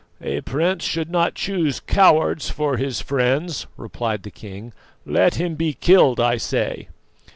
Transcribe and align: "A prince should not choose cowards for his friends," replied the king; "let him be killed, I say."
"A 0.23 0.41
prince 0.41 0.83
should 0.83 1.11
not 1.11 1.35
choose 1.35 1.79
cowards 1.79 2.49
for 2.49 2.77
his 2.77 2.99
friends," 3.01 3.67
replied 3.77 4.23
the 4.23 4.31
king; 4.31 4.73
"let 5.05 5.35
him 5.35 5.53
be 5.53 5.73
killed, 5.73 6.19
I 6.19 6.37
say." 6.37 6.87